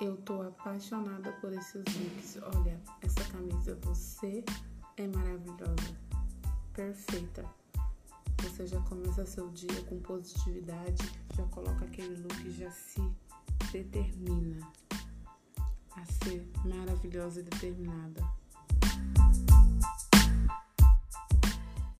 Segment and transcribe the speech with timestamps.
[0.00, 2.38] Eu tô apaixonada por esses looks.
[2.56, 4.42] Olha, essa camisa, você
[4.96, 5.94] é maravilhosa,
[6.72, 7.44] perfeita.
[8.42, 11.02] Você já começa seu dia com positividade,
[11.36, 13.02] já coloca aquele look, e já se
[13.70, 14.66] determina
[15.90, 18.39] a ser maravilhosa e determinada.